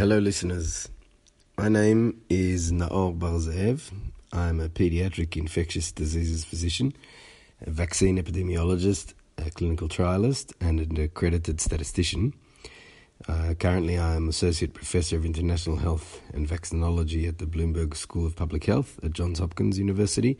[0.00, 0.88] Hello, listeners.
[1.58, 3.92] My name is Naor Bar-Zeev.
[4.32, 6.94] I'm a pediatric infectious diseases physician,
[7.60, 12.32] a vaccine epidemiologist, a clinical trialist, and an accredited statistician.
[13.28, 18.24] Uh, currently, I am Associate Professor of International Health and Vaccinology at the Bloomberg School
[18.24, 20.38] of Public Health at Johns Hopkins University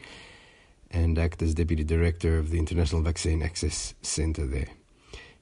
[0.90, 4.68] and act as Deputy Director of the International Vaccine Access Center there.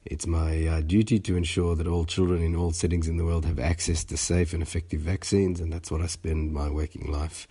[0.05, 3.45] It's my uh, duty to ensure that all children in all settings in the world
[3.45, 7.47] have access to safe and effective vaccines, and that's what I spend my waking life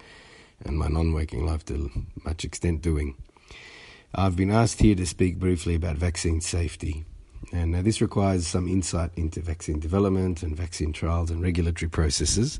[0.64, 1.90] and my non waking life to
[2.24, 3.16] much extent doing.
[4.14, 7.04] I've been asked here to speak briefly about vaccine safety.
[7.52, 12.58] And uh, this requires some insight into vaccine development and vaccine trials and regulatory processes.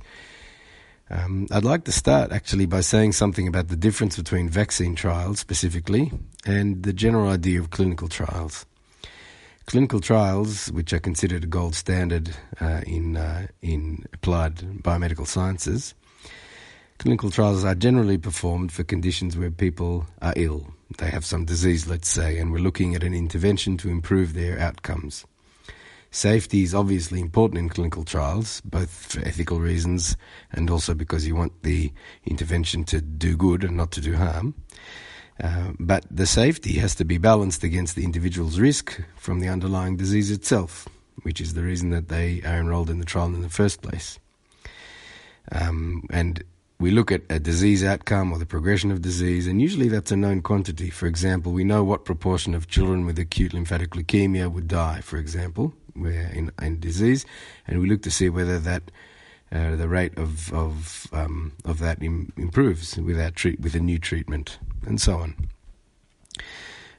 [1.11, 5.41] Um, I'd like to start actually by saying something about the difference between vaccine trials
[5.41, 6.13] specifically
[6.45, 8.67] and the general idea of clinical trials.
[9.69, 15.95] Clinical trials, which are considered a gold standard uh, in uh, in applied biomedical sciences,
[16.99, 21.87] clinical trials are generally performed for conditions where people are ill, they have some disease,
[21.87, 25.27] let's say, and we're looking at an intervention to improve their outcomes.
[26.11, 30.17] Safety is obviously important in clinical trials, both for ethical reasons
[30.51, 31.93] and also because you want the
[32.25, 34.55] intervention to do good and not to do harm.
[35.43, 39.97] Uh, but the safety has to be balanced against the individual's risk from the underlying
[39.97, 40.89] disease itself,
[41.23, 44.19] which is the reason that they are enrolled in the trial in the first place.
[45.53, 46.43] Um, and
[46.81, 50.17] we look at a disease outcome or the progression of disease, and usually that's a
[50.17, 50.91] known quantity.
[50.91, 55.17] For example, we know what proportion of children with acute lymphatic leukemia would die, for
[55.19, 57.27] example, in, in disease,
[57.67, 58.91] and we look to see whether that
[59.51, 63.99] uh, the rate of of um, of that Im- improves without treat with a new
[63.99, 65.35] treatment, and so on.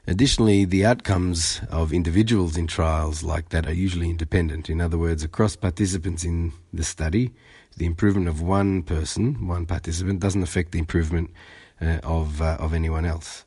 [0.06, 4.68] Additionally, the outcomes of individuals in trials like that are usually independent.
[4.68, 7.30] In other words, across participants in the study,
[7.76, 11.30] the improvement of one person, one participant, doesn't affect the improvement
[11.80, 13.44] uh, of uh, of anyone else.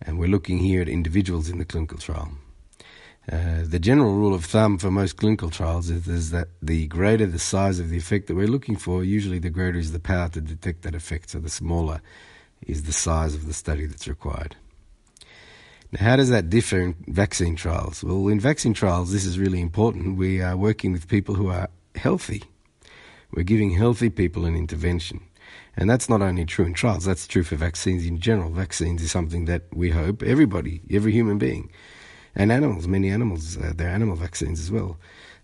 [0.00, 2.32] And we're looking here at individuals in the clinical trial.
[3.30, 7.24] Uh, the general rule of thumb for most clinical trials is, is, that the greater
[7.24, 10.28] the size of the effect that we're looking for, usually the greater is the power
[10.28, 11.30] to detect that effect.
[11.30, 12.00] So the smaller
[12.66, 14.56] is the size of the study that's required.
[15.92, 18.02] Now, how does that differ in vaccine trials?
[18.02, 20.16] Well, in vaccine trials, this is really important.
[20.16, 22.44] We are working with people who are healthy
[23.32, 25.20] we're giving healthy people an intervention.
[25.76, 28.50] And that's not only true in trials, that's true for vaccines in general.
[28.50, 31.70] Vaccines is something that we hope everybody, every human being,
[32.34, 34.98] and animals, many animals, uh, they're animal vaccines as well.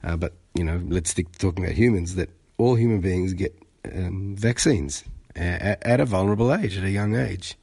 [0.04, 3.56] Uh, but, you know, let's stick to talking about humans, that all human beings get
[3.92, 5.04] um, vaccines
[5.38, 7.56] at, a vulnerable age, at a young age.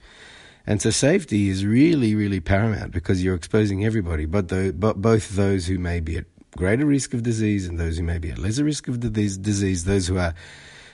[0.67, 5.35] And so safety is really, really paramount because you're exposing everybody, but, the, but both
[5.35, 6.25] those who may be at
[6.57, 10.07] greater risk of disease and those who may be at lesser risk of disease, those
[10.07, 10.33] who are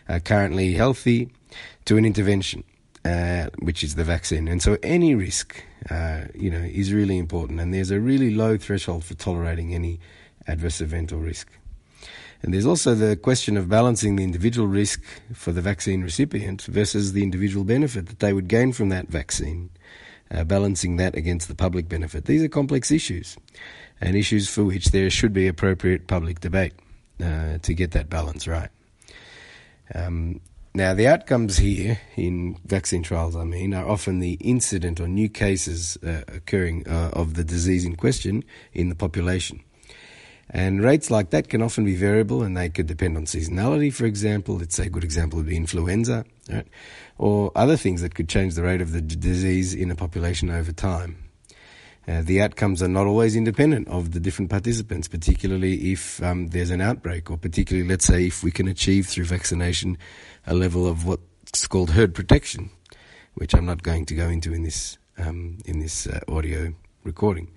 [0.10, 1.30] uh, currently healthy,
[1.86, 2.64] to an intervention,
[3.06, 4.48] uh, which is the vaccine.
[4.48, 7.60] And so any risk, uh, you know, is really important.
[7.60, 10.00] And there's a really low threshold for tolerating any
[10.48, 11.50] adverse event or risk.
[12.42, 15.04] And there's also the question of balancing the individual risk
[15.34, 19.70] for the vaccine recipient versus the individual benefit that they would gain from that vaccine,
[20.32, 22.26] uh, balancing that against the public benefit.
[22.26, 23.38] These are complex issues
[24.00, 26.74] and issues for which there should be appropriate public debate
[27.24, 28.70] uh, to get that balance right.
[29.94, 30.42] Um,
[30.74, 35.28] now, the outcomes here in vaccine trials, I mean, are often the incident or new
[35.28, 39.62] cases uh, occurring uh, of the disease in question in the population.
[40.54, 44.06] And rates like that can often be variable and they could depend on seasonality, for
[44.06, 44.58] example.
[44.58, 46.68] Let's say a good example would be influenza, right?
[47.18, 50.50] or other things that could change the rate of the d- disease in a population
[50.50, 51.24] over time.
[52.08, 56.72] Uh, the outcomes are not always independent of the different participants, particularly if um, there's
[56.72, 59.98] an outbreak, or particularly, let's say, if we can achieve through vaccination
[60.48, 62.72] a level of what's called herd protection,
[63.36, 66.74] which I'm not going to go into in this um, in this uh, audio
[67.04, 67.50] recording.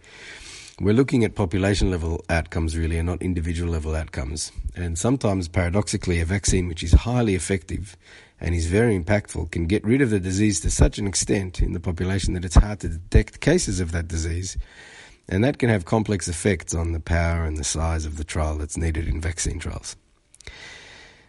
[0.81, 4.51] We're looking at population level outcomes really, and not individual level outcomes.
[4.75, 7.97] And sometimes, paradoxically, a vaccine which is highly effective
[8.41, 11.73] and is very impactful can get rid of the disease to such an extent in
[11.73, 14.57] the population that it's hard to detect cases of that disease
[15.29, 18.59] And that can have complex effects on the power and the size of the trial
[18.59, 19.97] that's needed in vaccine trials.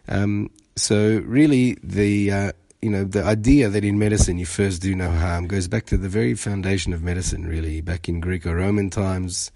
[0.08, 2.52] Um, so, really, the uh,
[2.86, 5.98] you know the idea that in medicine you first do no harm goes back to
[5.98, 7.48] the very foundation of medicine.
[7.48, 9.52] Really, back in Greek or Roman times,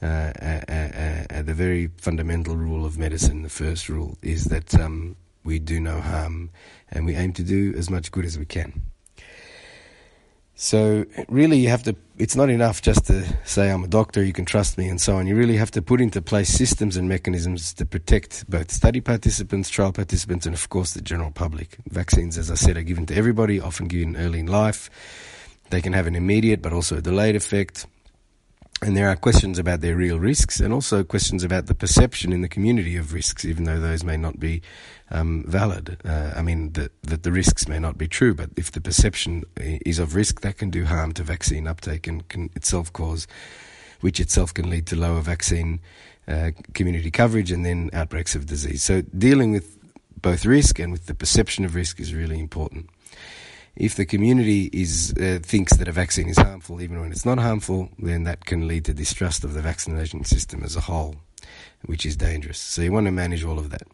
[0.00, 4.74] uh, uh, uh, uh, the very fundamental rule of medicine, the first rule, is that
[4.80, 6.48] um, we do no harm,
[6.90, 8.89] and we aim to do as much good as we can.
[10.62, 11.96] So really, you have to.
[12.18, 15.16] It's not enough just to say I'm a doctor, you can trust me, and so
[15.16, 15.26] on.
[15.26, 19.70] You really have to put into place systems and mechanisms to protect both study participants,
[19.70, 21.78] trial participants, and of course the general public.
[21.88, 24.90] Vaccines, as I said, are given to everybody, often given early in life.
[25.70, 27.86] They can have an immediate but also a delayed effect.
[28.82, 32.40] And there are questions about their real risks and also questions about the perception in
[32.40, 34.62] the community of risks, even though those may not be
[35.10, 35.98] um, valid.
[36.02, 39.44] Uh, I mean, that, that the risks may not be true, but if the perception
[39.56, 43.26] is of risk, that can do harm to vaccine uptake and can itself cause,
[44.00, 45.80] which itself can lead to lower vaccine
[46.26, 48.82] uh, community coverage and then outbreaks of disease.
[48.82, 49.76] So dealing with
[50.22, 52.88] both risk and with the perception of risk is really important
[53.80, 57.38] if the community is uh, thinks that a vaccine is harmful, even when it's not
[57.38, 61.16] harmful, then that can lead to distrust of the vaccination system as a whole,
[61.86, 62.58] which is dangerous.
[62.58, 63.88] So you want to manage all of that.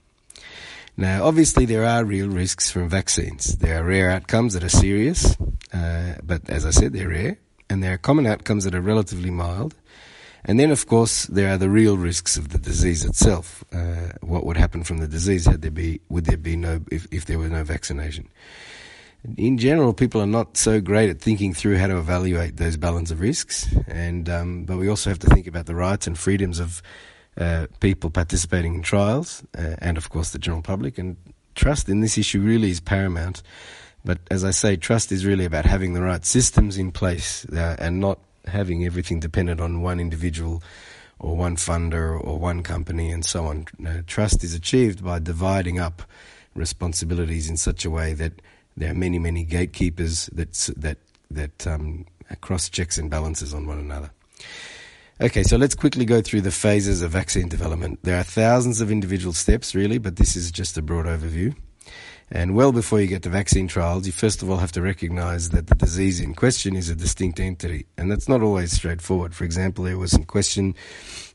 [0.96, 3.58] Now, obviously, there are real risks from vaccines.
[3.58, 5.36] There are rare outcomes that are serious,
[5.72, 7.38] uh, but as I said, they're rare,
[7.70, 9.76] and there are common outcomes that are relatively mild.
[10.44, 13.62] And then, of course, there are the real risks of the disease itself.
[13.72, 17.06] Uh, what would happen from the disease had there be would there be no if,
[17.12, 18.28] if there were no vaccination?
[19.37, 23.11] In general, people are not so great at thinking through how to evaluate those balance
[23.11, 26.61] of risks, and um, but we also have to think about the rights and freedoms
[26.61, 26.82] of
[27.38, 30.99] uh, people participating in trials, uh, and of course the general public.
[30.99, 31.17] And
[31.55, 33.43] trust in this issue really is paramount.
[34.05, 37.76] But as I say, trust is really about having the right systems in place uh,
[37.79, 40.62] and not having everything dependent on one individual
[41.19, 43.67] or one funder or one company and so on.
[44.06, 46.02] trust is achieved by dividing up
[46.55, 48.40] responsibilities in such a way that
[48.76, 50.99] there are many, many gatekeepers that that
[51.31, 52.06] that um,
[52.40, 54.11] cross checks and balances on one another.
[55.20, 58.00] Okay, so let's quickly go through the phases of vaccine development.
[58.02, 61.55] There are thousands of individual steps, really, but this is just a broad overview.
[62.31, 65.50] And well before you get to vaccine trials, you first of all have to recognize
[65.50, 69.32] that the disease in question is a distinct entity, and that's not always straightforward.
[69.32, 70.75] For example, there was some question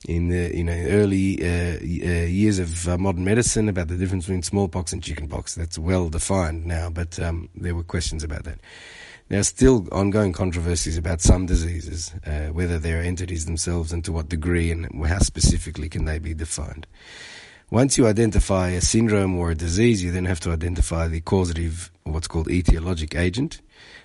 [0.06, 4.26] in the you know early uh, uh, years of uh, modern medicine about the difference
[4.26, 5.56] between smallpox and chickenpox.
[5.56, 8.60] That's well defined now, but um, there were questions about that.
[9.30, 14.12] There are still ongoing controversies about some diseases, uh, whether they're entities themselves and to
[14.12, 16.86] what degree, and how specifically can they be defined.
[17.72, 21.90] Once you identify a syndrome or a disease, you then have to identify the causative,
[22.04, 23.62] what's called etiologic agent.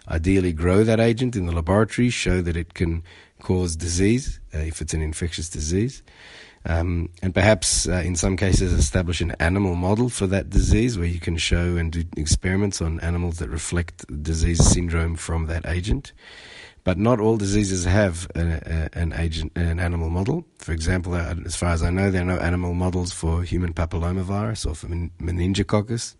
[0.08, 3.02] Ideally, grow that agent in the laboratory, show that it can
[3.42, 6.04] cause disease uh, if it's an infectious disease.
[6.64, 11.08] Um, and perhaps uh, in some cases establish an animal model for that disease where
[11.08, 16.12] you can show and do experiments on animals that reflect disease syndrome from that agent.
[16.86, 18.40] But not all diseases have a,
[18.94, 20.46] a, an agent, an animal model.
[20.58, 23.74] For example, uh, as far as I know, there are no animal models for human
[23.74, 26.14] papillomavirus or for meningococcus.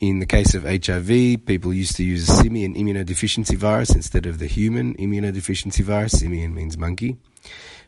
[0.00, 4.46] In the case of HIV, people used to use simian immunodeficiency virus instead of the
[4.46, 6.20] human immunodeficiency virus.
[6.20, 7.16] Simian means monkey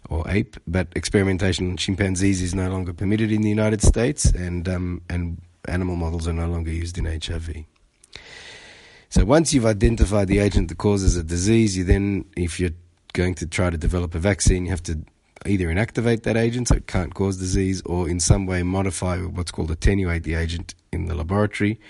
[0.08, 4.66] or ape, but experimentation on chimpanzees is no longer permitted in the United States, and
[4.66, 7.66] um, and animal models are no longer used in HIV.
[9.10, 12.70] So once you've identified the agent that causes a disease, you then, if you're
[13.12, 15.00] going to try to develop a vaccine, you have to
[15.46, 19.50] either inactivate that agent so it can't cause disease or in some way modify what's
[19.50, 21.80] called attenuate the agent in the laboratory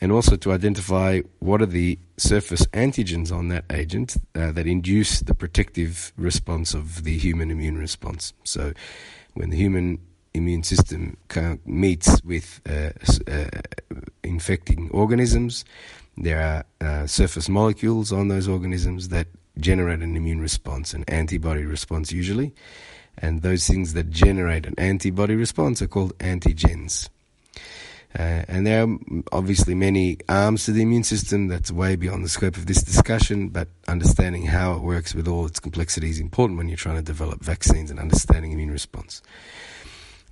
[0.00, 5.20] and also to identify what are the surface antigens on that agent uh, that induce
[5.20, 8.34] the protective response of the human immune response.
[8.44, 8.72] So
[9.34, 9.98] when the human
[10.34, 11.16] immune system
[11.64, 12.90] meets with uh,
[13.26, 13.48] uh,
[14.22, 15.64] infecting organisms,
[16.16, 21.64] there are uh, surface molecules on those organisms that generate an immune response, an antibody
[21.64, 22.54] response usually.
[23.18, 27.08] And those things that generate an antibody response are called antigens.
[28.18, 28.98] Uh, and there are
[29.32, 33.48] obviously many arms to the immune system that's way beyond the scope of this discussion,
[33.48, 37.02] but understanding how it works with all its complexity is important when you're trying to
[37.02, 39.20] develop vaccines and understanding immune response.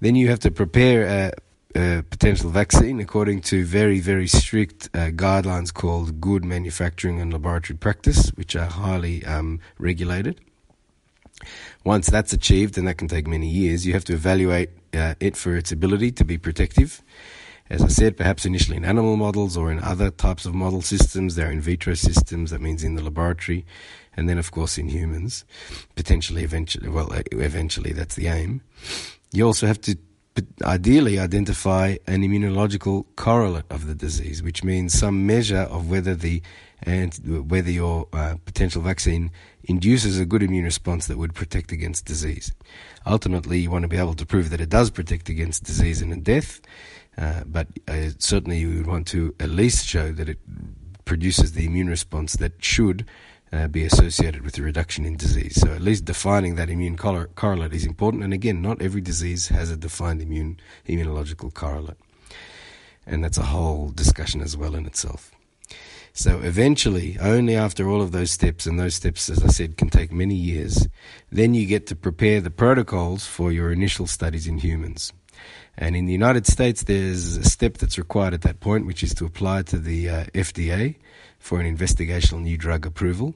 [0.01, 1.35] Then you have to prepare
[1.75, 8.31] potential vaccine according to very, very strict uh, guidelines called good manufacturing and laboratory practice,
[8.31, 10.41] which are highly um, regulated.
[11.85, 15.37] Once that's achieved, and that can take many years, you have to evaluate uh, it
[15.37, 17.03] for its ability to be protective.
[17.71, 21.35] As I said, perhaps initially in animal models or in other types of model systems.
[21.35, 23.65] they're in vitro systems, that means in the laboratory,
[24.17, 25.45] and then, of course, in humans,
[25.97, 28.61] potentially, eventually, well, eventually, that's the aim.
[29.33, 29.99] You also have to
[30.65, 36.43] ideally identify an immunological correlate of the disease, which means some measure of whether the
[36.83, 39.31] and whether your uh, potential vaccine
[39.63, 42.53] induces a good immune response that would protect against disease.
[43.07, 46.23] Ultimately, you want to be able to prove that it does protect against disease and
[46.23, 46.61] death,
[47.17, 50.39] uh, but uh, certainly you would want to at least show that it
[51.05, 53.07] produces the immune response that should
[53.55, 55.61] uh, be associated with a reduction in disease.
[55.61, 58.25] So at least defining that immune correlate is important.
[58.25, 60.59] And again, not every disease has a defined immune
[60.89, 61.99] immunological correlate,
[63.07, 65.31] and that's a whole discussion as well in itself.
[66.17, 69.91] So eventually, only after all of those steps, and those steps, as I said, can
[69.91, 70.87] take many years,
[71.33, 75.13] then you get to prepare the protocols for your initial studies in humans.
[75.77, 79.13] And in the United States, there's a step that's required at that point, which is
[79.15, 80.95] to apply to the uh, FDA
[81.45, 83.35] for an investigational new drug approval.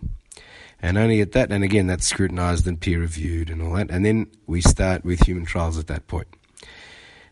[0.81, 3.91] And only at that, and again, that's scrutinized and peer reviewed and all that.
[3.91, 6.27] And then we start with human trials at that point.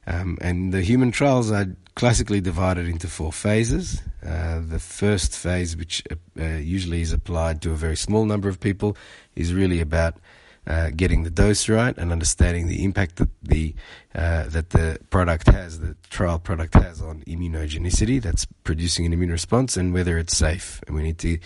[0.07, 4.03] Um, and the human trials are classically divided into four phases.
[4.23, 6.03] Uh, the first phase, which
[6.39, 8.99] uh, usually is applied to a very small number of people,
[9.35, 10.19] is really about
[10.67, 13.75] uh, getting the dose right and understanding the impact that the
[14.15, 19.31] uh, that the product has, the trial product has on immunogenicity, that's producing an immune
[19.31, 20.81] response, and whether it's safe.
[20.87, 21.39] And we need to,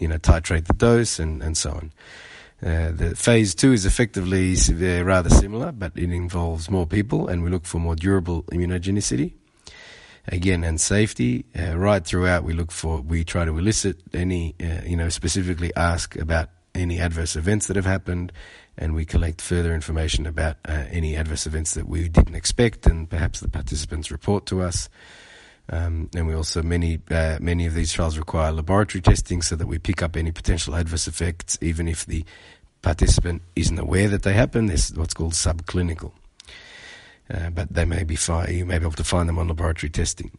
[0.00, 1.92] you know, titrate the dose and, and so on.
[2.60, 4.56] Uh, the phase two is effectively
[5.02, 9.32] rather similar, but it involves more people, and we look for more durable immunogenicity.
[10.30, 11.46] Again, and safety.
[11.58, 15.72] Uh, right throughout, we look for, we try to elicit any, uh, you know, specifically
[15.74, 18.32] ask about any adverse events that have happened,
[18.76, 23.08] and we collect further information about uh, any adverse events that we didn't expect, and
[23.08, 24.88] perhaps the participants report to us.
[25.70, 29.66] Um, and we also many uh, many of these trials require laboratory testing so that
[29.66, 32.24] we pick up any potential adverse effects, even if the
[32.80, 34.66] participant isn't aware that they happen.
[34.66, 36.12] This is what's called subclinical,
[37.28, 38.16] uh, but they may be
[38.48, 40.30] you may be able to find them on laboratory testing.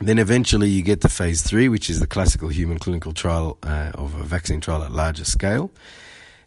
[0.00, 3.90] Then eventually you get to phase three, which is the classical human clinical trial uh,
[3.94, 5.72] of a vaccine trial at larger scale.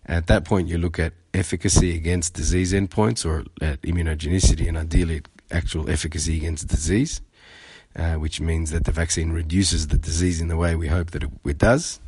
[0.05, 5.21] At that point, you look at efficacy against disease endpoints or at immunogenicity and ideally
[5.51, 7.21] actual efficacy against disease,
[7.95, 11.23] uh, which means that the vaccine reduces the disease in the way we hope that
[11.23, 11.99] it, it does.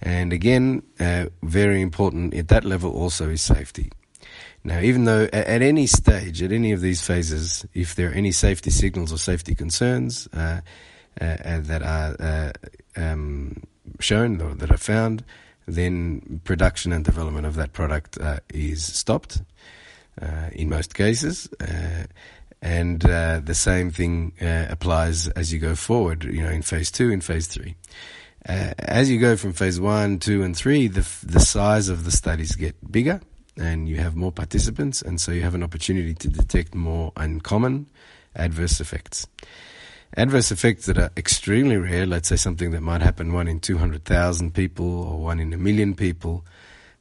[0.00, 3.92] And again, uh, very important at that level also is safety.
[4.62, 8.30] Now, even though at any stage, at any of these phases, if there are any
[8.30, 10.60] safety signals or safety concerns uh,
[11.20, 12.52] uh, uh that are uh,
[12.96, 13.62] um,
[14.00, 15.24] shown or that are found,
[15.66, 19.42] then production and development of that product uh, is stopped
[20.20, 21.48] uh, in most cases.
[22.60, 27.22] and the same thing applies as you go forward, you know, in phase two, in
[27.22, 27.76] phase three.
[28.44, 32.56] as you go from phase one, two, and three, the, the size of the studies
[32.56, 33.22] get bigger
[33.56, 37.86] and you have more participants, and so you have an opportunity to detect more uncommon
[38.34, 39.26] adverse effects.
[40.16, 44.52] Adverse effects that are extremely rare, let's say something that might happen one in 200,000
[44.52, 46.44] people or one in a million people,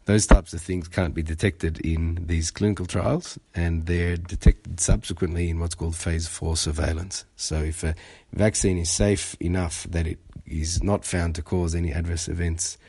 [0.05, 5.49] those types of things can't be detected in these clinical trials, and they're detected subsequently
[5.49, 7.25] in what's called phase four surveillance.
[7.35, 7.93] So, if a
[8.33, 12.79] vaccine is safe enough that it is not found to cause any adverse events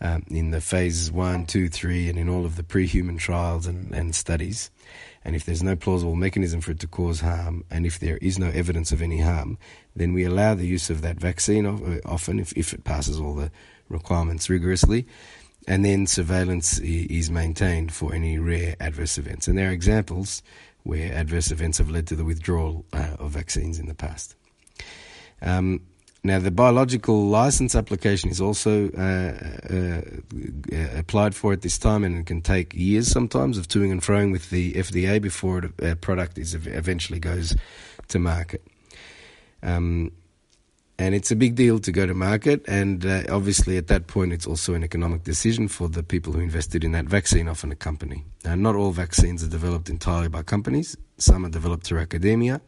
[0.00, 3.66] um, in the phases one, two, three, and in all of the pre human trials
[3.66, 4.70] and, and studies.
[5.24, 8.38] And if there's no plausible mechanism for it to cause harm, and if there is
[8.38, 9.58] no evidence of any harm,
[9.94, 13.34] then we allow the use of that vaccine uh, often if, if it passes all
[13.34, 13.50] the
[13.88, 15.06] requirements rigorously.
[15.66, 19.48] And then surveillance is maintained for any rare adverse events.
[19.48, 20.42] And there are examples
[20.84, 24.36] where adverse events have led to the withdrawal uh, of vaccines in the past.
[25.42, 25.80] Um,
[26.26, 30.02] now, the biological license application is also uh, uh,
[30.74, 34.02] uh, applied for at this time, and it can take years sometimes of toing and
[34.02, 37.54] froing with the FDA before a product is eventually goes
[38.08, 38.66] to market.
[39.62, 40.10] Um,
[40.98, 44.32] and it's a big deal to go to market, and uh, obviously at that point
[44.32, 47.76] it's also an economic decision for the people who invested in that vaccine, often a
[47.76, 48.24] company.
[48.44, 50.96] Now, not all vaccines are developed entirely by companies.
[51.18, 52.60] Some are developed through academia,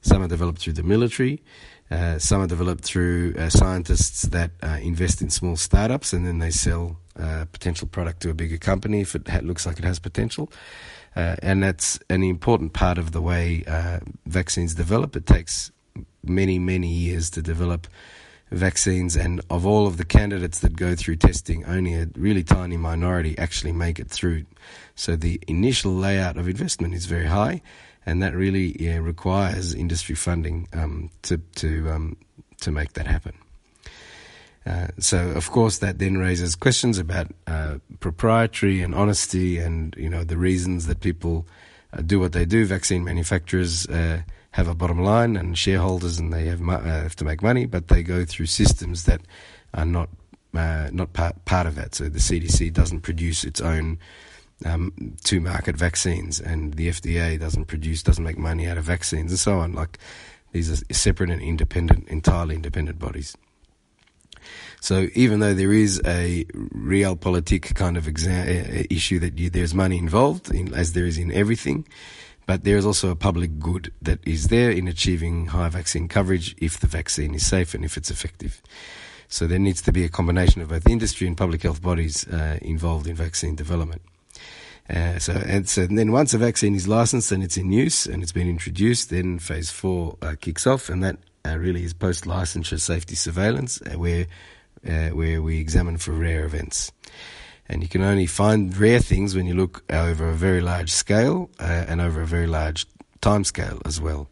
[0.00, 1.42] some are developed through the military.
[1.90, 6.38] Uh, some are developed through uh, scientists that uh, invest in small startups and then
[6.38, 9.98] they sell uh, potential product to a bigger company if it looks like it has
[9.98, 10.52] potential.
[11.16, 15.16] Uh, and that's an important part of the way uh, vaccines develop.
[15.16, 15.72] It takes
[16.22, 17.88] many, many years to develop
[18.50, 22.76] vaccines, and of all of the candidates that go through testing, only a really tiny
[22.76, 24.44] minority actually make it through.
[24.94, 27.62] So the initial layout of investment is very high
[28.08, 32.16] and that really yeah, requires industry funding um, to to um,
[32.60, 33.34] to make that happen.
[34.64, 40.08] Uh, so, of course, that then raises questions about uh, proprietary and honesty, and you
[40.08, 41.46] know the reasons that people
[41.92, 42.64] uh, do what they do.
[42.64, 44.22] Vaccine manufacturers uh,
[44.52, 47.66] have a bottom line and shareholders, and they have mo- uh, have to make money,
[47.66, 49.20] but they go through systems that
[49.74, 50.08] are not
[50.54, 51.94] not part part of that.
[51.94, 53.98] So the CDC doesn't produce its own.
[54.64, 59.30] Um, to market vaccines, and the FDA doesn't produce, doesn't make money out of vaccines,
[59.30, 59.72] and so on.
[59.72, 60.00] Like
[60.50, 63.36] these are separate and independent, entirely independent bodies.
[64.80, 69.98] So even though there is a realpolitik kind of exa- issue that you, there's money
[69.98, 71.86] involved, in, as there is in everything,
[72.46, 76.54] but there is also a public good that is there in achieving high vaccine coverage
[76.58, 78.62] if the vaccine is safe and if it's effective.
[79.28, 82.58] So there needs to be a combination of both industry and public health bodies uh,
[82.62, 84.00] involved in vaccine development.
[84.88, 88.06] Uh, so and so and then once a vaccine is licensed and it's in use
[88.06, 91.92] and it's been introduced, then phase four uh, kicks off, and that uh, really is
[91.92, 94.26] post licensure safety surveillance, uh, where
[94.88, 96.90] uh, where we examine for rare events.
[97.68, 101.50] And you can only find rare things when you look over a very large scale
[101.60, 102.86] uh, and over a very large
[103.20, 104.28] time scale as well.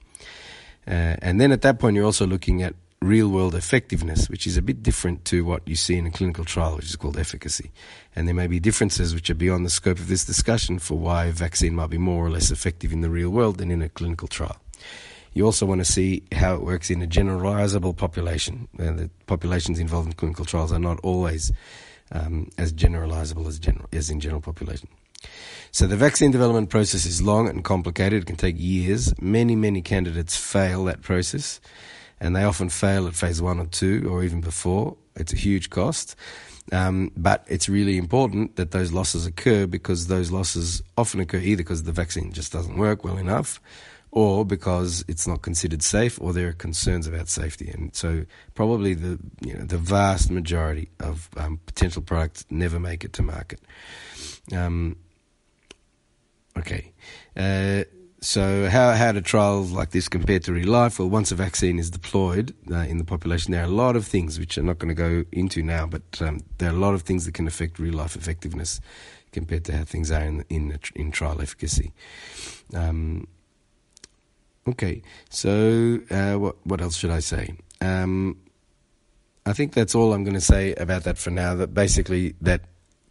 [0.87, 4.57] Uh, and then at that point, you're also looking at real world effectiveness, which is
[4.57, 7.71] a bit different to what you see in a clinical trial, which is called efficacy.
[8.15, 11.27] And there may be differences which are beyond the scope of this discussion for why
[11.27, 13.89] a vaccine might be more or less effective in the real world than in a
[13.89, 14.57] clinical trial.
[15.35, 18.69] You also want to see how it works in a generalizable population.
[18.79, 21.53] Uh, the populations involved in clinical trials are not always
[22.13, 24.89] um, as generalizable as, general, as in general population.
[25.73, 28.23] So the vaccine development process is long and complicated.
[28.23, 29.13] It can take years.
[29.21, 31.61] Many, many candidates fail that process,
[32.21, 34.97] and they often fail at phase one or two, or even before.
[35.15, 36.17] It's a huge cost.
[36.73, 41.59] Um, but it's really important that those losses occur because those losses often occur either
[41.59, 43.61] because the vaccine just doesn't work well enough
[44.17, 47.69] or because it's not considered safe, or there are concerns about safety.
[47.69, 53.05] And so, probably the you know the vast majority of um, potential products never make
[53.05, 53.61] it to market.
[54.55, 54.97] Um,
[56.59, 56.93] okay,
[57.37, 57.85] uh,
[58.27, 60.99] so how how do trials like this compare to real life?
[60.99, 64.05] Well, once a vaccine is deployed uh, in the population, there are a lot of
[64.05, 66.95] things which I'm not going to go into now, but um, there are a lot
[66.95, 68.81] of things that can affect real life effectiveness
[69.31, 71.93] compared to how things are in in, in trial efficacy.
[72.75, 73.29] Um,
[74.69, 77.55] Okay, so uh, what what else should I say?
[77.81, 78.37] Um,
[79.45, 81.55] I think that's all I'm going to say about that for now.
[81.55, 82.63] That basically that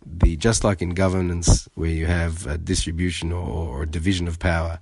[0.05, 4.39] the just like in governance where you have a distribution or, or a division of
[4.39, 4.79] power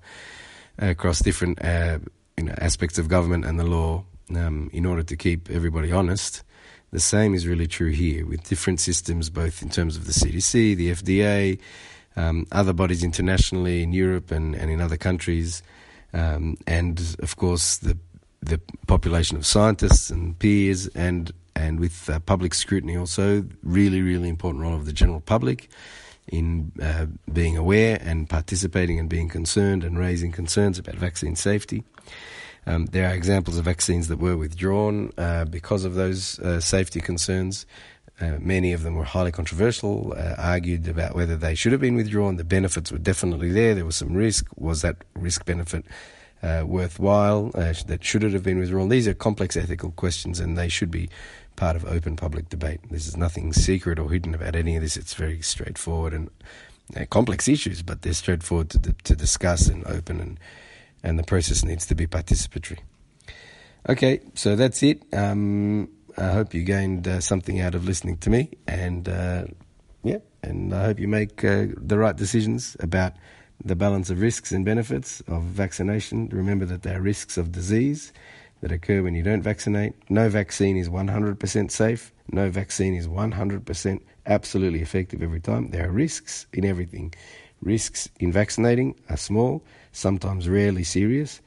[0.77, 1.99] across different uh,
[2.38, 4.03] you know, aspects of government and the law
[4.36, 6.43] um, in order to keep everybody honest.
[6.91, 10.75] The same is really true here with different systems, both in terms of the CDC,
[10.75, 11.59] the FDA,
[12.15, 15.63] um, other bodies internationally in Europe and, and in other countries
[16.13, 17.97] um, and of course the
[18.41, 24.30] the population of scientists and peers, and and with uh, public scrutiny also really really
[24.30, 25.70] important role of the general public
[26.28, 31.84] in uh, being aware and participating and being concerned and raising concerns about vaccine safety.
[32.66, 37.02] Um, there are examples of vaccines that were withdrawn uh, because of those uh, safety
[37.02, 37.66] concerns.
[38.22, 41.96] Uh, many of them were highly controversial, uh, argued about whether they should have been
[41.96, 42.38] withdrawn.
[42.38, 43.76] The benefits were definitely there.
[43.76, 44.48] There was some risk.
[44.56, 45.84] Was that risk benefit
[46.43, 47.51] uh, worthwhile?
[47.56, 48.89] Uh, that should it have been withdrawn?
[48.89, 51.10] These are complex ethical questions and they should be
[51.56, 52.82] part of open public debate.
[52.89, 54.97] There's nothing secret or hidden about any of this.
[54.97, 56.29] It's very straightforward and
[56.95, 60.39] uh, complex issues, but they're straightforward to, to discuss and open, and,
[61.01, 62.79] and the process needs to be participatory.
[63.88, 65.03] Okay, so that's it.
[65.13, 69.45] Um, I hope you gained uh, something out of listening to me, and uh,
[70.03, 73.13] yeah, and I hope you make uh, the right decisions about
[73.65, 76.30] the balance of risks and benefits of vaccination.
[76.32, 78.12] Remember that there are risks of disease
[78.62, 79.93] that occur when you don't vaccinate.
[80.10, 82.13] No vaccine is 100% safe.
[82.32, 85.71] No vaccine is 100% absolutely effective every time.
[85.71, 87.13] There are risks in everything.
[87.62, 91.41] Risks in vaccinating are small, sometimes rarely serious.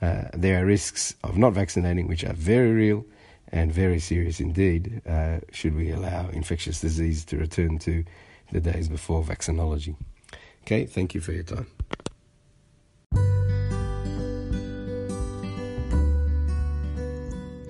[0.00, 3.04] Uh, there are risks of not vaccinating, which are very real
[3.50, 8.04] and very serious indeed, uh, should we allow infectious disease to return to
[8.52, 9.96] the days before vaccinology.
[10.62, 11.66] Okay, thank you for your time.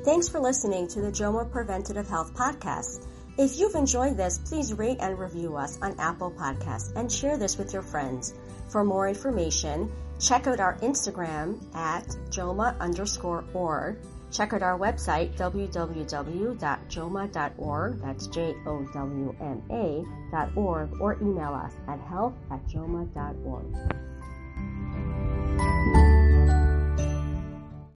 [0.04, 3.06] Thanks for listening to the JOWMA Preventative Health Podcast.
[3.36, 7.58] If you've enjoyed this, please rate and review us on Apple Podcasts and share this
[7.58, 8.34] with your friends.
[8.68, 13.98] For more information, check out our Instagram at JOWMA underscore org
[14.30, 22.66] Check out our website, www.jowma.org, that's J-O-W-M-A dot org, or email us at health at
[22.68, 23.64] jowma.org.